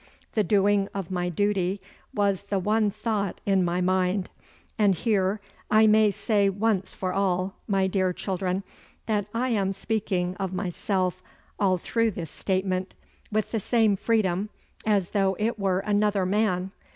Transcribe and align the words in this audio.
The 0.33 0.43
doing 0.43 0.89
of 0.95 1.11
my 1.11 1.29
duty 1.29 1.79
was 2.11 2.41
the 2.41 2.57
one 2.57 2.89
thought 2.89 3.39
in 3.45 3.63
my 3.63 3.81
mind. 3.81 4.31
And 4.79 4.95
here 4.95 5.39
I 5.69 5.85
may 5.85 6.09
say 6.09 6.49
once 6.49 6.91
for 6.91 7.13
all, 7.13 7.53
my 7.67 7.85
dear 7.85 8.11
children, 8.11 8.63
that 9.05 9.27
I 9.31 9.49
am 9.49 9.71
speaking 9.73 10.35
of 10.37 10.53
myself 10.53 11.21
all 11.59 11.77
through 11.77 12.09
this 12.09 12.31
statement 12.31 12.95
with 13.31 13.51
the 13.51 13.59
same 13.59 13.95
freedom 13.95 14.49
as 14.87 15.09
though 15.09 15.35
it 15.37 15.59
were 15.59 15.81
another 15.81 16.25
man. 16.25 16.71